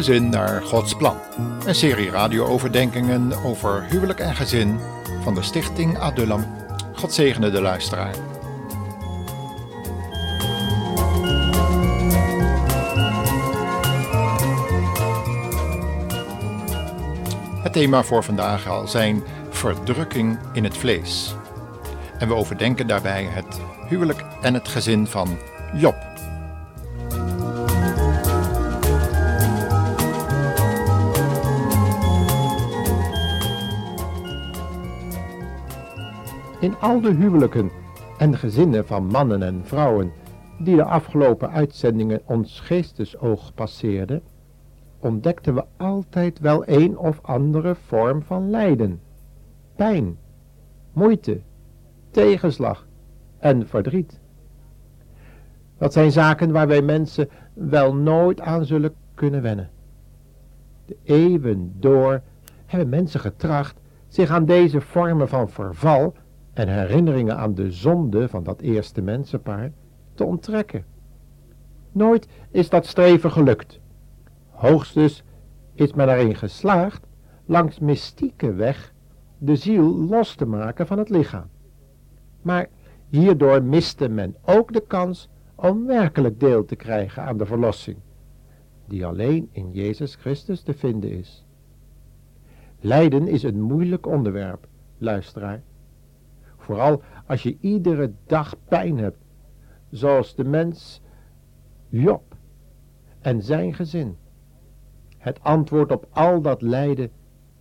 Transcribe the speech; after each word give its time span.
Gezin 0.00 0.28
naar 0.28 0.62
Gods 0.62 0.94
plan. 0.94 1.16
Een 1.66 1.74
serie 1.74 2.10
radio-overdenkingen 2.10 3.32
over 3.44 3.84
huwelijk 3.84 4.20
en 4.20 4.34
gezin 4.34 4.78
van 5.22 5.34
de 5.34 5.42
stichting 5.42 5.98
Adullam. 5.98 6.46
God 6.94 7.12
zegene 7.12 7.50
de 7.50 7.60
luisteraar. 7.60 8.14
Het 17.62 17.72
thema 17.72 18.02
voor 18.02 18.24
vandaag 18.24 18.62
zal 18.62 18.88
zijn 18.88 19.22
verdrukking 19.50 20.38
in 20.52 20.64
het 20.64 20.76
vlees. 20.76 21.34
En 22.18 22.28
we 22.28 22.34
overdenken 22.34 22.86
daarbij 22.86 23.24
het 23.24 23.60
huwelijk 23.88 24.24
en 24.42 24.54
het 24.54 24.68
gezin 24.68 25.06
van 25.06 25.38
Job. 25.74 26.09
In 36.60 36.76
al 36.80 37.00
de 37.00 37.14
huwelijken 37.14 37.70
en 38.18 38.36
gezinnen 38.36 38.86
van 38.86 39.06
mannen 39.06 39.42
en 39.42 39.60
vrouwen 39.64 40.12
die 40.58 40.76
de 40.76 40.84
afgelopen 40.84 41.50
uitzendingen 41.50 42.20
ons 42.24 42.60
geestesoog 42.60 43.54
passeerden, 43.54 44.22
ontdekten 44.98 45.54
we 45.54 45.64
altijd 45.76 46.38
wel 46.38 46.62
een 46.68 46.98
of 46.98 47.18
andere 47.22 47.74
vorm 47.74 48.22
van 48.22 48.50
lijden, 48.50 49.00
pijn, 49.76 50.18
moeite, 50.92 51.40
tegenslag 52.10 52.86
en 53.38 53.68
verdriet. 53.68 54.20
Dat 55.78 55.92
zijn 55.92 56.12
zaken 56.12 56.52
waar 56.52 56.68
wij 56.68 56.82
mensen 56.82 57.28
wel 57.52 57.94
nooit 57.94 58.40
aan 58.40 58.64
zullen 58.64 58.94
kunnen 59.14 59.42
wennen. 59.42 59.70
De 60.86 60.96
eeuwen 61.02 61.72
door 61.78 62.22
hebben 62.66 62.88
mensen 62.88 63.20
getracht 63.20 63.80
zich 64.08 64.30
aan 64.30 64.44
deze 64.44 64.80
vormen 64.80 65.28
van 65.28 65.48
verval 65.48 66.14
en 66.60 66.68
herinneringen 66.68 67.36
aan 67.36 67.54
de 67.54 67.72
zonde 67.72 68.28
van 68.28 68.42
dat 68.44 68.60
eerste 68.60 69.02
mensenpaar 69.02 69.72
te 70.14 70.24
onttrekken. 70.24 70.84
Nooit 71.92 72.28
is 72.50 72.68
dat 72.68 72.86
streven 72.86 73.30
gelukt. 73.30 73.80
Hoogstens 74.48 75.22
is 75.74 75.92
men 75.92 76.08
erin 76.08 76.34
geslaagd 76.34 77.06
langs 77.44 77.78
mystieke 77.78 78.52
weg 78.52 78.92
de 79.38 79.56
ziel 79.56 79.94
los 79.94 80.34
te 80.34 80.46
maken 80.46 80.86
van 80.86 80.98
het 80.98 81.08
lichaam. 81.08 81.48
Maar 82.42 82.68
hierdoor 83.08 83.62
miste 83.62 84.08
men 84.08 84.36
ook 84.44 84.72
de 84.72 84.82
kans 84.86 85.28
om 85.54 85.86
werkelijk 85.86 86.40
deel 86.40 86.64
te 86.64 86.76
krijgen 86.76 87.22
aan 87.22 87.36
de 87.36 87.46
verlossing, 87.46 87.96
die 88.86 89.06
alleen 89.06 89.48
in 89.52 89.70
Jezus 89.72 90.14
Christus 90.14 90.62
te 90.62 90.74
vinden 90.74 91.10
is. 91.10 91.46
Lijden 92.80 93.28
is 93.28 93.42
een 93.42 93.60
moeilijk 93.60 94.06
onderwerp, 94.06 94.66
luisteraar. 94.98 95.62
Vooral 96.70 97.02
als 97.26 97.42
je 97.42 97.56
iedere 97.60 98.12
dag 98.26 98.54
pijn 98.68 98.98
hebt, 98.98 99.18
zoals 99.90 100.34
de 100.34 100.44
mens 100.44 101.00
Job 101.88 102.22
en 103.20 103.42
zijn 103.42 103.74
gezin. 103.74 104.16
Het 105.18 105.42
antwoord 105.42 105.92
op 105.92 106.06
al 106.10 106.40
dat 106.40 106.62
lijden 106.62 107.10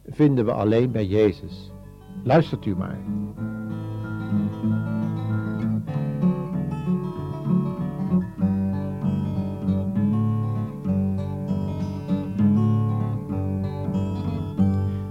vinden 0.05 0.45
we 0.45 0.51
alleen 0.51 0.91
bij 0.91 1.05
Jezus. 1.05 1.71
Luistert 2.23 2.65
u 2.65 2.75
maar. 2.75 2.99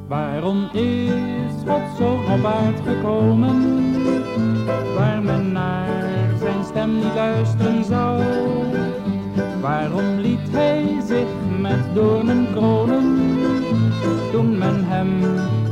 Waarom 0.07 0.69
is 0.73 1.53
God 1.67 1.97
zo 1.97 2.13
op 2.15 2.81
gekomen, 2.81 3.88
waar 4.99 5.23
men 5.23 5.53
naar 5.53 5.89
zijn 6.39 6.65
stem 6.65 6.95
niet 6.95 7.15
luisteren 7.15 7.85
zou? 7.85 8.23
Waarom 9.61 10.19
liet 10.19 10.51
hij 10.51 11.01
zich 11.07 11.29
met 11.61 11.95
doornen 11.95 12.47
kronen, 12.53 13.19
toen 14.33 14.59
men 14.59 14.85
hem 14.85 15.21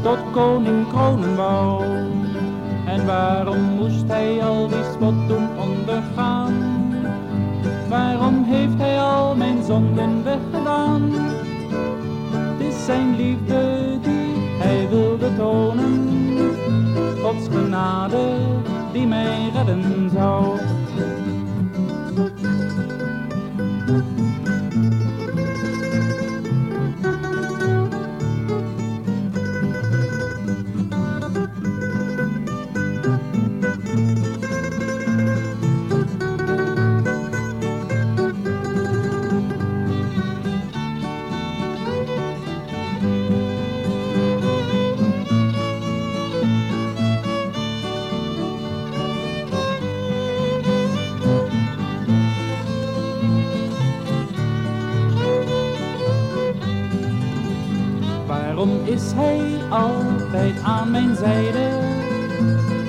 tot 0.02 0.18
koning 0.32 0.88
kronen 0.88 1.36
wou? 1.36 1.84
En 2.86 3.06
waarom 3.06 3.60
moest 3.60 4.08
hij 4.08 4.44
al 4.44 4.68
die 4.68 4.84
spot 4.94 5.28
doen 5.28 5.48
ondergaan? 5.58 6.54
Waarom 7.88 8.44
heeft 8.44 8.78
hij 8.78 9.00
al 9.00 9.34
mijn 9.34 9.62
zonden 9.64 10.24
weggedaan? 10.24 11.12
Het 12.30 12.66
is 12.66 12.84
zijn 12.84 13.16
liefde 13.16 13.84
die 14.02 14.34
hij 14.58 14.88
wilde 14.88 15.36
tonen. 15.36 16.08
Gods 17.22 17.48
genade 17.48 18.34
die 18.96 19.06
mij 19.06 19.50
redden 19.52 20.10
zou. 20.10 20.58
Waarom 58.56 58.84
is 58.84 59.12
hij 59.14 59.40
altijd 59.70 60.54
aan 60.62 60.90
mijn 60.90 61.16
zijde, 61.16 61.68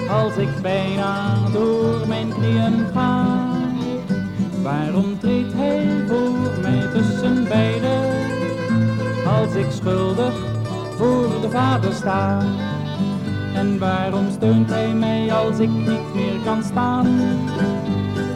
als 0.09 0.35
ik 0.37 0.61
bijna 0.61 1.35
door 1.51 2.07
mijn 2.07 2.33
knieën 2.33 2.85
ga? 2.93 3.25
Waarom 4.61 5.19
treedt 5.19 5.53
hij 5.53 6.03
voor 6.07 6.61
mij 6.61 6.87
tussen 6.93 7.43
beiden, 7.43 8.01
als 9.25 9.55
ik 9.55 9.71
schuldig 9.71 10.33
voor 10.95 11.41
de 11.41 11.49
vader 11.49 11.93
sta? 11.93 12.41
En 13.53 13.79
waarom 13.79 14.25
steunt 14.31 14.69
hij 14.69 14.93
mij 14.93 15.33
als 15.33 15.59
ik 15.59 15.69
niet 15.69 16.13
meer 16.15 16.39
kan 16.43 16.63
staan? 16.63 17.07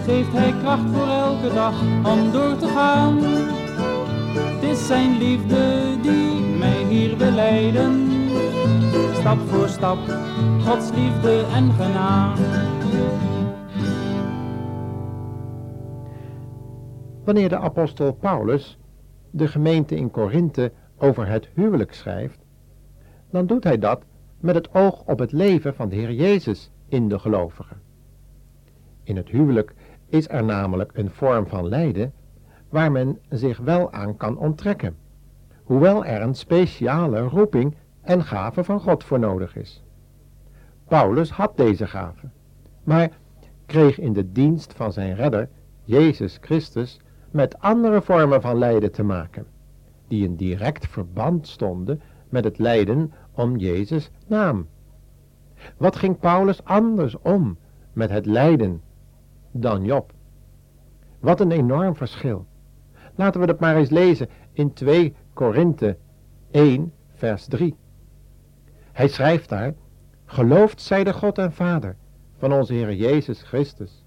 Geeft 0.05 0.31
hij 0.31 0.53
kracht 0.61 0.89
voor 0.93 1.07
elke 1.07 1.53
dag 1.53 1.81
om 2.03 2.31
door 2.31 2.57
te 2.57 2.67
gaan? 2.67 3.17
Het 4.35 4.63
is 4.63 4.87
zijn 4.87 5.17
liefde 5.17 5.83
die 6.01 6.40
leiden, 7.35 8.07
stap 9.13 9.39
voor 9.39 9.67
stap, 9.67 9.97
Gods 10.59 10.91
liefde 10.91 11.45
en 11.53 11.71
genade. 11.71 12.41
Wanneer 17.23 17.49
de 17.49 17.57
apostel 17.57 18.13
Paulus 18.13 18.77
de 19.29 19.47
gemeente 19.47 19.95
in 19.95 20.11
Korinthe 20.11 20.71
over 20.97 21.27
het 21.27 21.49
huwelijk 21.53 21.93
schrijft, 21.93 22.39
dan 23.29 23.45
doet 23.45 23.63
hij 23.63 23.77
dat 23.79 24.03
met 24.39 24.55
het 24.55 24.73
oog 24.73 25.03
op 25.05 25.19
het 25.19 25.31
leven 25.31 25.75
van 25.75 25.89
de 25.89 25.95
Heer 25.95 26.11
Jezus 26.13 26.71
in 26.87 27.09
de 27.09 27.19
gelovigen. 27.19 27.77
In 29.03 29.15
het 29.15 29.29
huwelijk 29.29 29.73
is 30.09 30.29
er 30.29 30.43
namelijk 30.43 30.91
een 30.93 31.09
vorm 31.09 31.47
van 31.47 31.67
lijden 31.67 32.13
waar 32.69 32.91
men 32.91 33.19
zich 33.29 33.57
wel 33.57 33.91
aan 33.91 34.17
kan 34.17 34.37
onttrekken, 34.37 34.95
hoewel 35.71 36.05
er 36.05 36.21
een 36.21 36.35
speciale 36.35 37.19
roeping 37.19 37.75
en 38.01 38.23
gave 38.23 38.63
van 38.63 38.79
God 38.79 39.03
voor 39.03 39.19
nodig 39.19 39.55
is. 39.55 39.83
Paulus 40.87 41.29
had 41.29 41.57
deze 41.57 41.87
gave, 41.87 42.29
maar 42.83 43.09
kreeg 43.65 43.99
in 43.99 44.13
de 44.13 44.31
dienst 44.31 44.73
van 44.73 44.93
zijn 44.93 45.15
redder, 45.15 45.49
Jezus 45.83 46.37
Christus, 46.41 46.99
met 47.29 47.59
andere 47.59 48.01
vormen 48.01 48.41
van 48.41 48.57
lijden 48.57 48.91
te 48.91 49.03
maken, 49.03 49.45
die 50.07 50.23
in 50.23 50.35
direct 50.35 50.87
verband 50.87 51.47
stonden 51.47 52.01
met 52.29 52.43
het 52.43 52.57
lijden 52.57 53.13
om 53.31 53.55
Jezus' 53.55 54.11
naam. 54.27 54.67
Wat 55.77 55.95
ging 55.95 56.19
Paulus 56.19 56.63
anders 56.63 57.17
om 57.21 57.57
met 57.93 58.09
het 58.09 58.25
lijden 58.25 58.81
dan 59.51 59.83
Job? 59.85 60.13
Wat 61.19 61.39
een 61.39 61.51
enorm 61.51 61.95
verschil. 61.95 62.45
Laten 63.15 63.39
we 63.39 63.47
dat 63.47 63.59
maar 63.59 63.75
eens 63.75 63.89
lezen 63.89 64.29
in 64.53 64.73
2 64.73 65.15
Korinthe 65.33 65.97
1 66.51 66.93
vers 67.13 67.45
3. 67.45 67.75
Hij 68.91 69.07
schrijft 69.07 69.49
daar, 69.49 69.73
Geloofd 70.25 70.81
zij 70.81 71.03
de 71.03 71.13
God 71.13 71.37
en 71.37 71.53
Vader 71.53 71.95
van 72.37 72.53
onze 72.53 72.73
Heer 72.73 72.93
Jezus 72.93 73.41
Christus, 73.41 74.05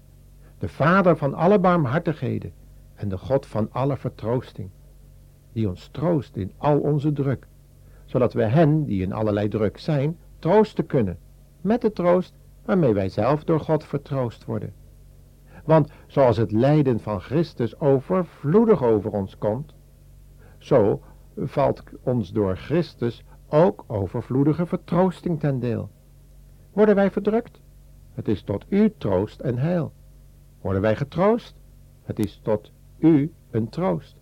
de 0.57 0.67
Vader 0.67 1.17
van 1.17 1.33
alle 1.33 1.59
barmhartigheden 1.59 2.51
en 2.95 3.09
de 3.09 3.17
God 3.17 3.45
van 3.45 3.71
alle 3.71 3.97
vertroosting, 3.97 4.69
die 5.51 5.69
ons 5.69 5.87
troost 5.91 6.35
in 6.35 6.51
al 6.57 6.79
onze 6.79 7.11
druk, 7.11 7.47
zodat 8.05 8.33
we 8.33 8.43
hen, 8.43 8.85
die 8.85 9.01
in 9.01 9.13
allerlei 9.13 9.47
druk 9.47 9.77
zijn, 9.77 10.17
troosten 10.39 10.85
kunnen, 10.85 11.17
met 11.61 11.81
de 11.81 11.91
troost 11.91 12.33
waarmee 12.65 12.93
wij 12.93 13.09
zelf 13.09 13.43
door 13.43 13.59
God 13.59 13.83
vertroost 13.83 14.45
worden. 14.45 14.73
Want 15.65 15.89
zoals 16.07 16.37
het 16.37 16.51
lijden 16.51 16.99
van 16.99 17.21
Christus 17.21 17.79
overvloedig 17.79 18.83
over 18.83 19.11
ons 19.11 19.37
komt, 19.37 19.73
zo 20.57 21.01
valt 21.37 21.83
ons 22.03 22.31
door 22.31 22.55
Christus 22.55 23.23
ook 23.49 23.83
overvloedige 23.87 24.65
vertroosting 24.65 25.39
ten 25.39 25.59
deel. 25.59 25.89
Worden 26.73 26.95
wij 26.95 27.11
verdrukt? 27.11 27.59
Het 28.13 28.27
is 28.27 28.43
tot 28.43 28.65
u 28.69 28.93
troost 28.97 29.39
en 29.39 29.57
heil. 29.57 29.93
Worden 30.61 30.81
wij 30.81 30.95
getroost? 30.95 31.55
Het 32.03 32.19
is 32.19 32.39
tot 32.43 32.71
u 32.97 33.33
een 33.51 33.69
troost, 33.69 34.15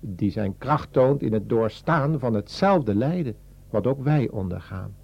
die 0.00 0.30
zijn 0.30 0.58
kracht 0.58 0.92
toont 0.92 1.22
in 1.22 1.32
het 1.32 1.48
doorstaan 1.48 2.18
van 2.18 2.34
hetzelfde 2.34 2.94
lijden, 2.94 3.36
wat 3.70 3.86
ook 3.86 4.02
wij 4.02 4.28
ondergaan. 4.28 4.94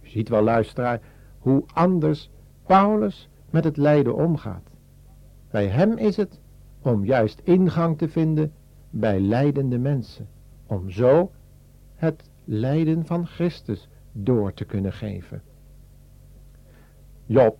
U 0.00 0.08
ziet 0.08 0.28
wel, 0.28 0.42
luisteraar, 0.42 1.00
hoe 1.38 1.64
anders 1.72 2.30
Paulus 2.66 3.28
met 3.50 3.64
het 3.64 3.76
lijden 3.76 4.14
omgaat. 4.14 4.70
Bij 5.50 5.66
hem 5.66 5.96
is 5.98 6.16
het 6.16 6.40
om 6.82 7.04
juist 7.04 7.40
ingang 7.44 7.98
te 7.98 8.08
vinden 8.08 8.52
bij 8.94 9.20
lijdende 9.20 9.78
mensen, 9.78 10.28
om 10.66 10.90
zo 10.90 11.30
het 11.94 12.30
lijden 12.44 13.06
van 13.06 13.26
Christus 13.26 13.88
door 14.12 14.54
te 14.54 14.64
kunnen 14.64 14.92
geven. 14.92 15.42
Job 17.26 17.58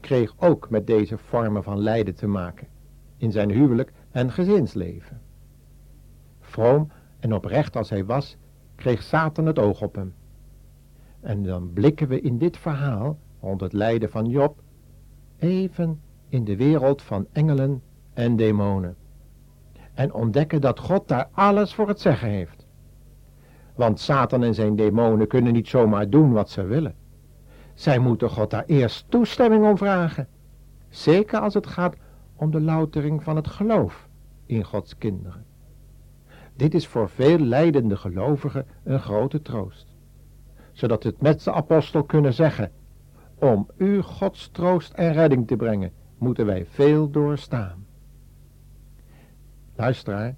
kreeg 0.00 0.34
ook 0.38 0.70
met 0.70 0.86
deze 0.86 1.18
vormen 1.18 1.62
van 1.62 1.78
lijden 1.78 2.14
te 2.14 2.26
maken, 2.26 2.66
in 3.16 3.32
zijn 3.32 3.50
huwelijk 3.50 3.92
en 4.10 4.30
gezinsleven. 4.30 5.20
Vroom 6.40 6.90
en 7.18 7.34
oprecht 7.34 7.76
als 7.76 7.90
hij 7.90 8.04
was, 8.04 8.36
kreeg 8.74 9.02
Satan 9.02 9.46
het 9.46 9.58
oog 9.58 9.82
op 9.82 9.94
hem. 9.94 10.14
En 11.20 11.42
dan 11.42 11.72
blikken 11.72 12.08
we 12.08 12.20
in 12.20 12.38
dit 12.38 12.56
verhaal, 12.56 13.18
rond 13.40 13.60
het 13.60 13.72
lijden 13.72 14.10
van 14.10 14.26
Job, 14.26 14.62
even 15.38 16.00
in 16.28 16.44
de 16.44 16.56
wereld 16.56 17.02
van 17.02 17.26
engelen 17.32 17.82
en 18.12 18.36
demonen. 18.36 18.96
En 20.00 20.12
ontdekken 20.12 20.60
dat 20.60 20.78
God 20.78 21.08
daar 21.08 21.28
alles 21.32 21.74
voor 21.74 21.88
het 21.88 22.00
zeggen 22.00 22.28
heeft. 22.28 22.66
Want 23.74 24.00
Satan 24.00 24.42
en 24.42 24.54
zijn 24.54 24.76
demonen 24.76 25.26
kunnen 25.26 25.52
niet 25.52 25.68
zomaar 25.68 26.10
doen 26.10 26.32
wat 26.32 26.50
ze 26.50 26.62
willen. 26.62 26.94
Zij 27.74 27.98
moeten 27.98 28.30
God 28.30 28.50
daar 28.50 28.64
eerst 28.66 29.04
toestemming 29.08 29.64
om 29.64 29.78
vragen. 29.78 30.28
Zeker 30.88 31.40
als 31.40 31.54
het 31.54 31.66
gaat 31.66 31.96
om 32.36 32.50
de 32.50 32.60
loutering 32.60 33.22
van 33.22 33.36
het 33.36 33.46
geloof 33.46 34.08
in 34.46 34.64
Gods 34.64 34.98
kinderen. 34.98 35.44
Dit 36.56 36.74
is 36.74 36.86
voor 36.86 37.08
veel 37.08 37.38
lijdende 37.38 37.96
gelovigen 37.96 38.66
een 38.84 39.00
grote 39.00 39.42
troost. 39.42 39.86
Zodat 40.72 41.02
het 41.02 41.20
met 41.20 41.44
de 41.44 41.52
apostel 41.52 42.04
kunnen 42.04 42.34
zeggen, 42.34 42.70
om 43.38 43.68
u 43.76 44.02
Gods 44.02 44.48
troost 44.48 44.92
en 44.92 45.12
redding 45.12 45.46
te 45.46 45.56
brengen, 45.56 45.92
moeten 46.18 46.46
wij 46.46 46.66
veel 46.66 47.10
doorstaan. 47.10 47.88
Luisteraar, 49.80 50.36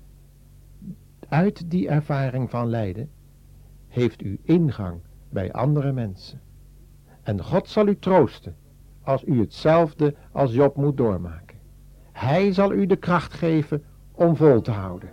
uit 1.29 1.71
die 1.71 1.89
ervaring 1.89 2.51
van 2.51 2.69
lijden 2.69 3.11
heeft 3.89 4.23
u 4.23 4.41
ingang 4.43 5.01
bij 5.29 5.53
andere 5.53 5.93
mensen. 5.93 6.41
En 7.23 7.43
God 7.43 7.69
zal 7.69 7.87
u 7.87 7.99
troosten 7.99 8.57
als 9.03 9.25
u 9.25 9.41
hetzelfde 9.41 10.15
als 10.33 10.53
Job 10.53 10.77
moet 10.77 10.97
doormaken. 10.97 11.59
Hij 12.13 12.53
zal 12.53 12.73
u 12.73 12.87
de 12.87 12.97
kracht 12.97 13.35
geven 13.35 13.85
om 14.13 14.37
vol 14.37 14.61
te 14.61 14.71
houden. 14.71 15.11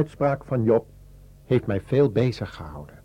Uitspraak 0.00 0.44
van 0.44 0.64
Job 0.64 0.86
heeft 1.44 1.66
mij 1.66 1.80
veel 1.80 2.10
bezig 2.10 2.54
gehouden. 2.54 2.98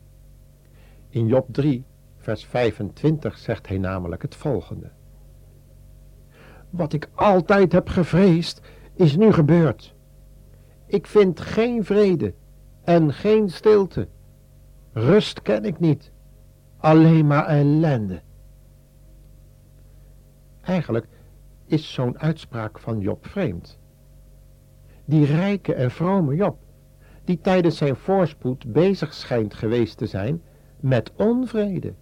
In 1.10 1.28
Job 1.28 1.48
3, 1.52 1.86
vers 2.18 2.46
25 2.46 3.38
zegt 3.38 3.68
hij 3.68 3.78
namelijk 3.78 4.22
het 4.22 4.36
volgende. 4.36 4.92
Wat 6.70 6.94
ik 6.94 7.10
altijd 7.14 7.72
heb 7.72 7.88
gevreesd, 7.88 8.62
is 8.94 9.16
nu 9.16 9.32
gebeurd. 9.32 9.96
Ik 10.86 11.08
vind 11.08 11.40
geen 11.40 11.86
vrede 11.86 12.34
en 12.84 13.14
geen 13.14 13.50
stilte. 13.50 14.08
Rust 14.92 15.42
ken 15.42 15.66
ik 15.66 15.80
niet, 15.80 16.12
alleen 16.78 17.28
maar 17.28 17.46
ellende. 17.46 18.22
Eigenlijk 20.62 21.08
is 21.66 21.94
zo'n 21.94 22.20
uitspraak 22.20 22.80
van 22.80 23.00
Job 23.00 23.28
vreemd 23.28 23.80
die 25.06 25.26
rijke 25.26 25.74
en 25.74 25.92
vrome 25.92 26.36
Job, 26.36 26.58
die 27.26 27.40
tijdens 27.42 27.78
zijn 27.78 27.96
voorspoed 27.96 28.74
bezig 28.74 29.14
schijnt 29.14 29.54
geweest 29.54 29.98
te 29.98 30.06
zijn 30.06 30.42
met 30.80 31.12
onvrede, 31.16 31.94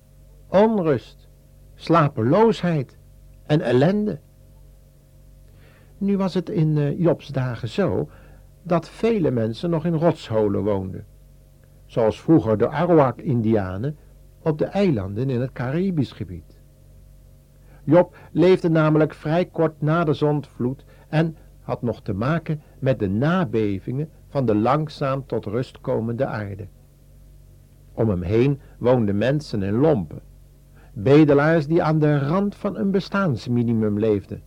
onrust, 0.47 1.27
slapeloosheid 1.75 2.97
en 3.45 3.61
ellende. 3.61 4.19
Nu 5.97 6.17
was 6.17 6.33
het 6.33 6.49
in 6.49 6.77
uh, 6.77 6.99
Jobs 6.99 7.27
dagen 7.27 7.67
zo 7.67 8.09
dat 8.63 8.89
vele 8.89 9.31
mensen 9.31 9.69
nog 9.69 9.85
in 9.85 9.93
rotsholen 9.93 10.63
woonden, 10.63 11.05
zoals 11.85 12.21
vroeger 12.21 12.57
de 12.57 12.69
Arawak-Indianen 12.69 13.97
op 14.41 14.57
de 14.57 14.65
eilanden 14.65 15.29
in 15.29 15.41
het 15.41 15.51
Caribisch 15.51 16.11
gebied. 16.11 16.61
Job 17.83 18.17
leefde 18.31 18.69
namelijk 18.69 19.13
vrij 19.13 19.45
kort 19.45 19.81
na 19.81 20.03
de 20.03 20.13
zondvloed 20.13 20.85
en 21.09 21.37
had 21.61 21.81
nog 21.81 22.01
te 22.01 22.13
maken 22.13 22.61
met 22.79 22.99
de 22.99 23.09
nabevingen 23.09 24.09
van 24.33 24.45
de 24.45 24.55
langzaam 24.55 25.25
tot 25.25 25.45
rust 25.45 25.81
komende 25.81 26.25
aarde. 26.25 26.67
Om 27.93 28.09
hem 28.09 28.21
heen 28.21 28.59
woonden 28.77 29.17
mensen 29.17 29.63
in 29.63 29.73
lompen, 29.73 30.21
bedelaars 30.93 31.67
die 31.67 31.83
aan 31.83 31.99
de 31.99 32.19
rand 32.19 32.55
van 32.55 32.77
een 32.77 32.91
bestaansminimum 32.91 33.99
leefden. 33.99 34.41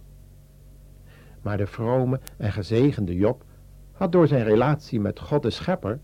Maar 1.42 1.56
de 1.56 1.66
vrome 1.66 2.20
en 2.36 2.52
gezegende 2.52 3.14
Job 3.14 3.44
had 3.92 4.12
door 4.12 4.26
zijn 4.26 4.44
relatie 4.44 5.00
met 5.00 5.20
God 5.20 5.42
de 5.42 5.50
Schepper 5.50 5.98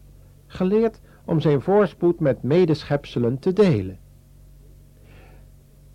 geleerd 0.46 1.00
om 1.24 1.40
zijn 1.40 1.60
voorspoed 1.60 2.20
met 2.20 2.42
medeschepselen 2.42 3.38
te 3.38 3.52
delen. 3.52 3.98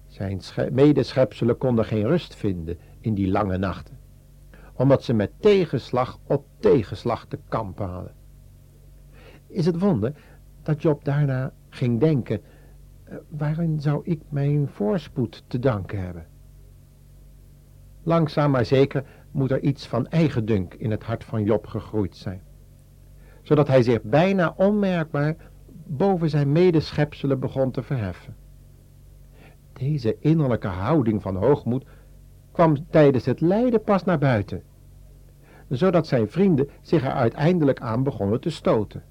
Zijn 0.08 0.42
medeschepselen 0.72 1.58
konden 1.58 1.86
geen 1.86 2.08
rust 2.08 2.36
vinden 2.36 2.78
in 3.00 3.14
die 3.14 3.28
lange 3.28 3.58
nachten 3.58 3.97
omdat 4.78 5.04
ze 5.04 5.14
met 5.14 5.32
tegenslag 5.40 6.20
op 6.24 6.46
tegenslag 6.60 7.26
te 7.26 7.40
kampen 7.48 7.90
hadden. 7.90 8.14
Is 9.48 9.66
het 9.66 9.80
wonder 9.80 10.14
dat 10.64 10.82
Job 10.82 11.04
daarna 11.04 11.54
ging 11.70 12.00
denken, 12.00 12.42
uh, 13.10 13.16
waarin 13.28 13.82
zou 13.82 14.02
ik 14.04 14.22
mijn 14.30 14.68
voorspoed 14.68 15.44
te 15.48 15.60
danken 15.60 16.02
hebben? 16.02 16.26
Langzaam 18.04 18.52
maar 18.52 18.66
zeker 18.66 19.06
moet 19.32 19.52
er 19.52 19.62
iets 19.62 19.88
van 19.88 20.08
eigendunk 20.08 20.74
in 20.74 20.92
het 20.92 21.04
hart 21.04 21.24
van 21.24 21.44
Job 21.44 21.66
gegroeid 21.66 22.16
zijn, 22.16 22.42
zodat 23.42 23.68
hij 23.68 23.84
zich 23.84 24.02
bijna 24.02 24.54
onmerkbaar 24.58 25.36
boven 25.86 26.30
zijn 26.30 26.52
medeschepselen 26.52 27.40
begon 27.40 27.72
te 27.72 27.84
verheffen. 27.84 28.36
Deze 29.74 30.18
innerlijke 30.20 30.68
houding 30.68 31.22
van 31.22 31.36
hoogmoed 31.36 31.86
kwam 32.58 32.90
tijdens 32.90 33.26
het 33.26 33.42
lijden 33.42 33.84
pas 33.84 34.04
naar 34.04 34.18
buiten, 34.18 34.64
zodat 35.70 36.08
zijn 36.08 36.30
vrienden 36.30 36.70
zich 36.82 37.04
er 37.04 37.12
uiteindelijk 37.12 37.80
aan 37.80 38.04
begonnen 38.04 38.42
te 38.42 38.50
stoten. 38.50 39.04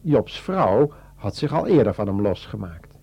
Jobs 0.00 0.40
vrouw 0.40 0.92
had 1.14 1.36
zich 1.36 1.52
al 1.52 1.66
eerder 1.66 1.94
van 1.94 2.06
hem 2.06 2.20
losgemaakt. 2.20 2.98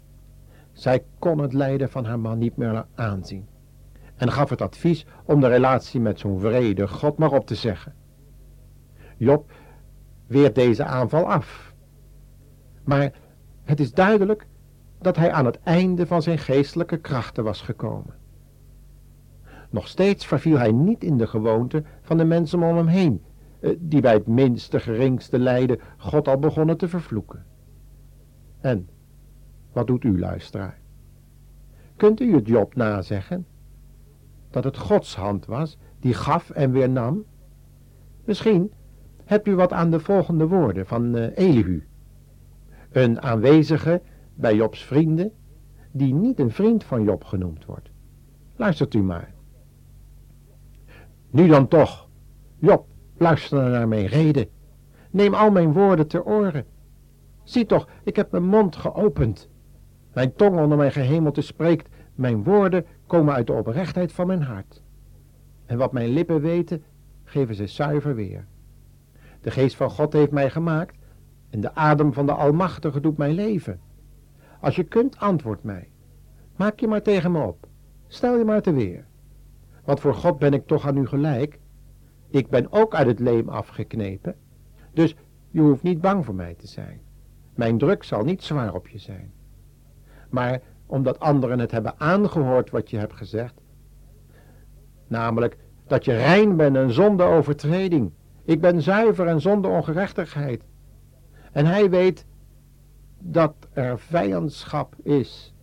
Zij 0.71 1.03
kon 1.19 1.37
het 1.37 1.53
lijden 1.53 1.89
van 1.89 2.05
haar 2.05 2.19
man 2.19 2.37
niet 2.37 2.57
meer 2.57 2.85
aanzien 2.95 3.47
en 4.15 4.31
gaf 4.31 4.49
het 4.49 4.61
advies 4.61 5.05
om 5.25 5.39
de 5.39 5.47
relatie 5.47 5.99
met 5.99 6.19
zo'n 6.19 6.39
vrede 6.39 6.87
God 6.87 7.17
maar 7.17 7.31
op 7.31 7.47
te 7.47 7.55
zeggen. 7.55 7.93
Job 9.17 9.51
weert 10.27 10.55
deze 10.55 10.83
aanval 10.83 11.31
af. 11.31 11.73
Maar 12.83 13.11
het 13.63 13.79
is 13.79 13.91
duidelijk 13.91 14.47
dat 14.99 15.15
hij 15.15 15.31
aan 15.31 15.45
het 15.45 15.59
einde 15.63 16.07
van 16.07 16.21
zijn 16.21 16.37
geestelijke 16.37 16.97
krachten 16.97 17.43
was 17.43 17.61
gekomen. 17.61 18.25
Nog 19.69 19.87
steeds 19.87 20.25
verviel 20.25 20.57
hij 20.57 20.71
niet 20.71 21.03
in 21.03 21.17
de 21.17 21.27
gewoonte 21.27 21.83
van 22.01 22.17
de 22.17 22.25
mensen 22.25 22.63
om 22.63 22.75
hem 22.75 22.87
heen, 22.87 23.21
eh, 23.59 23.75
die 23.79 24.01
bij 24.01 24.13
het 24.13 24.27
minste 24.27 24.79
geringste 24.79 25.39
lijden 25.39 25.79
God 25.97 26.27
al 26.27 26.39
begonnen 26.39 26.77
te 26.77 26.87
vervloeken. 26.87 27.45
En, 28.59 28.89
wat 29.71 29.87
doet 29.87 30.03
u, 30.03 30.19
luisteraar? 30.19 30.79
Kunt 31.95 32.19
u 32.19 32.33
het 32.33 32.47
Job 32.47 32.75
nazeggen? 32.75 33.45
Dat 34.49 34.63
het 34.63 34.77
Gods 34.77 35.15
hand 35.15 35.45
was 35.45 35.77
die 35.99 36.13
gaf 36.13 36.49
en 36.49 36.71
weer 36.71 36.89
nam? 36.89 37.23
Misschien 38.25 38.71
hebt 39.23 39.47
u 39.47 39.55
wat 39.55 39.73
aan 39.73 39.91
de 39.91 39.99
volgende 39.99 40.47
woorden 40.47 40.85
van 40.85 41.15
uh, 41.15 41.37
Elihu. 41.37 41.87
Een 42.91 43.21
aanwezige 43.21 44.01
bij 44.35 44.55
Jobs 44.55 44.83
vrienden, 44.83 45.31
die 45.91 46.13
niet 46.13 46.39
een 46.39 46.51
vriend 46.51 46.83
van 46.83 47.03
Job 47.03 47.23
genoemd 47.23 47.65
wordt. 47.65 47.89
Luistert 48.55 48.93
u 48.93 49.01
maar. 49.01 49.33
Nu 51.37 51.47
dan 51.47 51.67
toch, 51.67 52.09
Job, 52.59 52.85
luister 53.17 53.69
naar 53.69 53.87
mijn 53.87 54.05
reden. 54.05 54.47
Neem 55.11 55.33
al 55.33 55.51
mijn 55.51 55.73
woorden 55.73 56.07
ter 56.07 56.23
oren. 56.23 56.65
Zie 57.43 57.65
toch, 57.65 57.87
ik 58.03 58.15
heb 58.15 58.31
mijn 58.31 58.43
mond 58.43 58.75
geopend. 58.75 59.49
Mijn 60.13 60.33
tong 60.33 60.59
onder 60.59 60.77
mijn 60.77 60.91
gehemelte 60.91 61.41
spreekt, 61.41 61.89
mijn 62.15 62.43
woorden 62.43 62.85
komen 63.07 63.33
uit 63.33 63.47
de 63.47 63.53
oprechtheid 63.53 64.11
van 64.11 64.27
mijn 64.27 64.41
hart. 64.41 64.83
En 65.65 65.77
wat 65.77 65.91
mijn 65.91 66.09
lippen 66.09 66.41
weten, 66.41 66.83
geven 67.23 67.55
ze 67.55 67.67
zuiver 67.67 68.15
weer. 68.15 68.45
De 69.41 69.51
geest 69.51 69.75
van 69.75 69.89
God 69.89 70.13
heeft 70.13 70.31
mij 70.31 70.49
gemaakt 70.49 70.95
en 71.49 71.61
de 71.61 71.75
adem 71.75 72.13
van 72.13 72.25
de 72.25 72.33
Almachtige 72.33 72.99
doet 72.99 73.17
mij 73.17 73.33
leven. 73.33 73.79
Als 74.61 74.75
je 74.75 74.83
kunt, 74.83 75.17
antwoord 75.17 75.63
mij. 75.63 75.89
Maak 76.55 76.79
je 76.79 76.87
maar 76.87 77.01
tegen 77.01 77.31
me 77.31 77.41
op. 77.41 77.67
Stel 78.07 78.37
je 78.37 78.45
maar 78.45 78.61
te 78.61 78.73
weer. 78.73 79.05
Want 79.87 79.99
voor 79.99 80.13
God 80.13 80.39
ben 80.39 80.53
ik 80.53 80.67
toch 80.67 80.87
aan 80.87 80.97
u 80.97 81.07
gelijk. 81.07 81.59
Ik 82.29 82.49
ben 82.49 82.71
ook 82.71 82.95
uit 82.95 83.07
het 83.07 83.19
leem 83.19 83.49
afgeknepen. 83.49 84.35
Dus 84.93 85.15
je 85.49 85.61
hoeft 85.61 85.83
niet 85.83 86.01
bang 86.01 86.25
voor 86.25 86.35
mij 86.35 86.53
te 86.53 86.67
zijn. 86.67 87.01
Mijn 87.55 87.77
druk 87.77 88.03
zal 88.03 88.23
niet 88.23 88.43
zwaar 88.43 88.73
op 88.73 88.87
je 88.87 88.97
zijn. 88.97 89.33
Maar 90.29 90.61
omdat 90.85 91.19
anderen 91.19 91.59
het 91.59 91.71
hebben 91.71 91.99
aangehoord 91.99 92.69
wat 92.69 92.89
je 92.89 92.97
hebt 92.97 93.13
gezegd, 93.13 93.53
namelijk 95.07 95.57
dat 95.85 96.05
je 96.05 96.15
rein 96.15 96.55
bent 96.55 96.75
en 96.75 96.91
zonder 96.91 97.27
overtreding. 97.27 98.11
Ik 98.43 98.61
ben 98.61 98.81
zuiver 98.81 99.27
en 99.27 99.41
zonder 99.41 99.71
ongerechtigheid. 99.71 100.63
En 101.51 101.65
hij 101.65 101.89
weet 101.89 102.25
dat 103.19 103.55
er 103.73 103.99
vijandschap 103.99 104.95
is. 105.03 105.53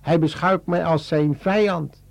Hij 0.00 0.18
beschouwt 0.18 0.66
mij 0.66 0.84
als 0.84 1.08
zijn 1.08 1.36
vijand. 1.36 2.02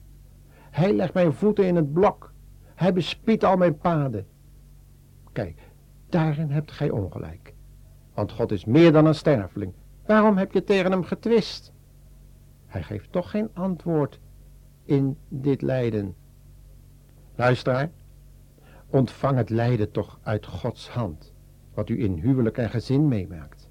Hij 0.80 0.94
legt 0.94 1.14
mijn 1.14 1.34
voeten 1.34 1.66
in 1.66 1.76
het 1.76 1.94
blok. 1.94 2.34
Hij 2.76 2.94
bespiedt 2.94 3.44
al 3.44 3.58
mijn 3.58 3.78
paden. 3.78 4.28
Kijk, 5.32 5.60
daarin 6.10 6.50
hebt 6.50 6.72
gij 6.72 6.90
ongelijk. 6.90 7.54
Want 8.14 8.32
God 8.32 8.52
is 8.52 8.66
meer 8.66 8.92
dan 8.92 9.06
een 9.06 9.16
sterveling. 9.16 9.74
Waarom 10.06 10.38
heb 10.38 10.52
je 10.52 10.64
tegen 10.64 10.92
hem 10.92 11.04
getwist? 11.04 11.74
Hij 12.66 12.84
geeft 12.84 13.12
toch 13.12 13.30
geen 13.30 13.50
antwoord 13.54 14.20
in 14.84 15.18
dit 15.28 15.62
lijden. 15.62 16.16
Luisteraar, 17.36 17.92
ontvang 18.90 19.38
het 19.38 19.50
lijden 19.50 19.92
toch 19.92 20.20
uit 20.24 20.46
Gods 20.46 20.90
hand, 20.90 21.34
wat 21.74 21.90
u 21.90 22.04
in 22.04 22.14
huwelijk 22.14 22.58
en 22.58 22.70
gezin 22.70 23.08
meemaakt. 23.08 23.70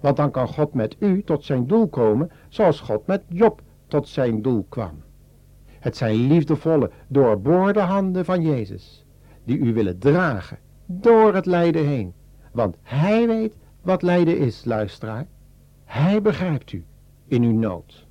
Want 0.00 0.16
dan 0.16 0.30
kan 0.30 0.48
God 0.48 0.74
met 0.74 0.96
u 0.98 1.22
tot 1.22 1.44
zijn 1.44 1.66
doel 1.66 1.88
komen, 1.88 2.30
zoals 2.48 2.80
God 2.80 3.06
met 3.06 3.22
Job 3.28 3.62
tot 3.86 4.08
zijn 4.08 4.42
doel 4.42 4.66
kwam. 4.68 5.02
Het 5.80 5.96
zijn 5.96 6.26
liefdevolle, 6.26 6.90
doorboorde 7.06 7.80
handen 7.80 8.24
van 8.24 8.42
Jezus, 8.42 9.04
die 9.44 9.58
u 9.58 9.74
willen 9.74 9.98
dragen 9.98 10.58
door 10.86 11.34
het 11.34 11.46
lijden 11.46 11.86
heen. 11.86 12.12
Want 12.52 12.76
Hij 12.82 13.26
weet 13.26 13.56
wat 13.82 14.02
lijden 14.02 14.38
is, 14.38 14.64
luisteraar. 14.64 15.26
Hij 15.84 16.22
begrijpt 16.22 16.72
u 16.72 16.84
in 17.26 17.42
uw 17.42 17.58
nood. 17.58 18.06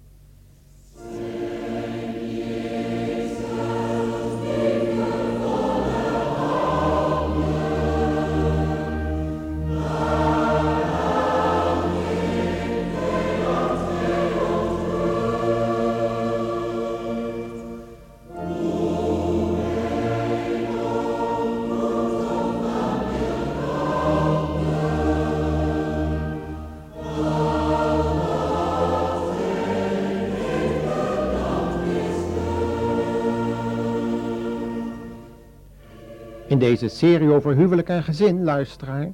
In 36.60 36.66
deze 36.66 36.88
serie 36.88 37.32
over 37.32 37.56
huwelijk 37.56 37.90
en 37.90 38.04
gezin, 38.04 38.44
luisteraar, 38.44 39.14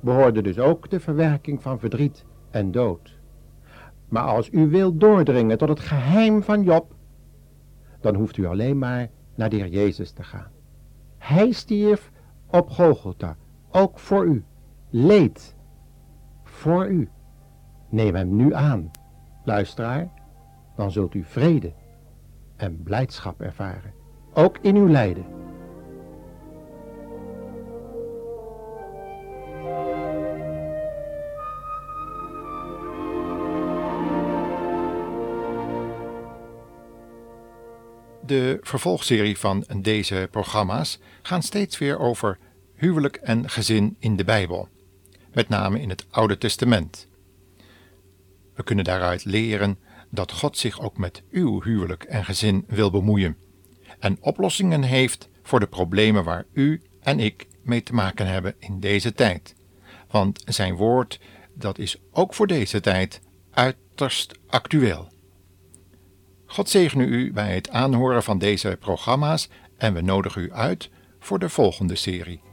behoorde 0.00 0.42
dus 0.42 0.58
ook 0.58 0.90
de 0.90 1.00
verwerking 1.00 1.62
van 1.62 1.78
verdriet 1.78 2.24
en 2.50 2.70
dood. 2.70 3.18
Maar 4.08 4.22
als 4.22 4.48
u 4.52 4.68
wilt 4.68 5.00
doordringen 5.00 5.58
tot 5.58 5.68
het 5.68 5.80
geheim 5.80 6.42
van 6.42 6.62
Job, 6.62 6.94
dan 8.00 8.14
hoeft 8.14 8.36
u 8.36 8.46
alleen 8.46 8.78
maar 8.78 9.08
naar 9.34 9.48
de 9.48 9.56
Heer 9.56 9.68
Jezus 9.68 10.10
te 10.10 10.22
gaan. 10.22 10.50
Hij 11.18 11.52
stierf 11.52 12.10
op 12.46 12.70
Golgotha, 12.70 13.36
ook 13.70 13.98
voor 13.98 14.26
u, 14.26 14.44
leed 14.90 15.54
voor 16.42 16.86
u. 16.86 17.08
Neem 17.88 18.14
hem 18.14 18.36
nu 18.36 18.54
aan, 18.54 18.90
luisteraar, 19.44 20.10
dan 20.76 20.90
zult 20.90 21.14
u 21.14 21.24
vrede 21.24 21.72
en 22.56 22.82
blijdschap 22.82 23.40
ervaren, 23.40 23.92
ook 24.34 24.58
in 24.58 24.76
uw 24.76 24.88
lijden. 24.88 25.24
De 38.32 38.58
vervolgserie 38.60 39.38
van 39.38 39.64
deze 39.76 40.28
programma's 40.30 40.98
gaan 41.22 41.42
steeds 41.42 41.78
weer 41.78 41.98
over 41.98 42.38
huwelijk 42.74 43.16
en 43.16 43.50
gezin 43.50 43.96
in 43.98 44.16
de 44.16 44.24
Bijbel, 44.24 44.68
met 45.32 45.48
name 45.48 45.80
in 45.80 45.88
het 45.88 46.06
Oude 46.10 46.38
Testament. 46.38 47.08
We 48.54 48.62
kunnen 48.62 48.84
daaruit 48.84 49.24
leren 49.24 49.78
dat 50.10 50.32
God 50.32 50.58
zich 50.58 50.80
ook 50.80 50.98
met 50.98 51.22
uw 51.30 51.62
huwelijk 51.62 52.02
en 52.02 52.24
gezin 52.24 52.64
wil 52.66 52.90
bemoeien 52.90 53.36
en 53.98 54.16
oplossingen 54.20 54.82
heeft 54.82 55.28
voor 55.42 55.60
de 55.60 55.66
problemen 55.66 56.24
waar 56.24 56.44
u 56.52 56.82
en 57.00 57.20
ik 57.20 57.46
mee 57.62 57.82
te 57.82 57.94
maken 57.94 58.26
hebben 58.26 58.54
in 58.58 58.80
deze 58.80 59.12
tijd. 59.12 59.54
Want 60.10 60.42
zijn 60.44 60.74
woord, 60.74 61.20
dat 61.54 61.78
is 61.78 61.96
ook 62.10 62.34
voor 62.34 62.46
deze 62.46 62.80
tijd 62.80 63.20
uiterst 63.50 64.38
actueel. 64.46 65.11
God 66.52 66.68
zegene 66.68 67.04
u 67.04 67.32
bij 67.32 67.54
het 67.54 67.70
aanhoren 67.70 68.22
van 68.22 68.38
deze 68.38 68.76
programma's 68.80 69.48
en 69.76 69.94
we 69.94 70.00
nodigen 70.00 70.42
u 70.42 70.52
uit 70.52 70.90
voor 71.20 71.38
de 71.38 71.48
volgende 71.48 71.94
serie. 71.94 72.51